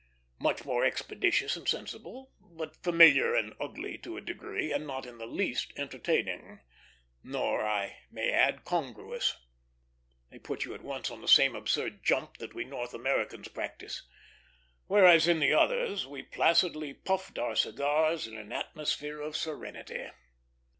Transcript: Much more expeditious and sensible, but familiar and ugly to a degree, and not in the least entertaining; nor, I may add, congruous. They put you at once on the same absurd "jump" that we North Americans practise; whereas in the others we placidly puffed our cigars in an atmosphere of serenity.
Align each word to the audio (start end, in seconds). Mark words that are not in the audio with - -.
Much 0.39 0.65
more 0.65 0.83
expeditious 0.83 1.55
and 1.55 1.69
sensible, 1.69 2.33
but 2.41 2.75
familiar 2.81 3.35
and 3.35 3.53
ugly 3.59 3.99
to 3.99 4.17
a 4.17 4.19
degree, 4.21 4.71
and 4.73 4.87
not 4.87 5.05
in 5.05 5.19
the 5.19 5.27
least 5.27 5.71
entertaining; 5.75 6.59
nor, 7.21 7.63
I 7.63 7.99
may 8.09 8.31
add, 8.31 8.65
congruous. 8.65 9.35
They 10.31 10.39
put 10.39 10.65
you 10.65 10.73
at 10.73 10.81
once 10.81 11.11
on 11.11 11.21
the 11.21 11.27
same 11.27 11.55
absurd 11.55 12.03
"jump" 12.03 12.37
that 12.37 12.55
we 12.55 12.63
North 12.65 12.95
Americans 12.95 13.49
practise; 13.49 14.01
whereas 14.87 15.27
in 15.27 15.39
the 15.39 15.53
others 15.53 16.07
we 16.07 16.23
placidly 16.23 16.95
puffed 16.95 17.37
our 17.37 17.55
cigars 17.55 18.25
in 18.25 18.35
an 18.35 18.51
atmosphere 18.51 19.21
of 19.21 19.37
serenity. 19.37 20.07